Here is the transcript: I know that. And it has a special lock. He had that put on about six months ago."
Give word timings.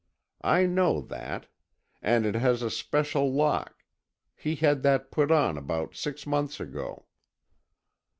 I 0.43 0.65
know 0.65 0.99
that. 0.99 1.45
And 2.01 2.25
it 2.25 2.33
has 2.33 2.63
a 2.63 2.71
special 2.71 3.31
lock. 3.31 3.83
He 4.35 4.55
had 4.55 4.81
that 4.81 5.11
put 5.11 5.29
on 5.29 5.59
about 5.59 5.93
six 5.95 6.25
months 6.25 6.59
ago." 6.59 7.05